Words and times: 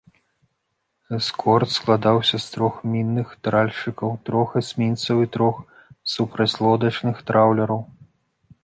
Эскорт 1.17 1.69
складаўся 1.79 2.39
з 2.45 2.49
трох 2.55 2.79
мінных 2.93 3.27
тральшчыкаў, 3.49 4.09
трох 4.31 4.49
эсмінцаў 4.63 5.15
і 5.27 5.33
трох 5.37 5.55
супрацьлодачных 6.17 7.23
траўлераў. 7.31 7.81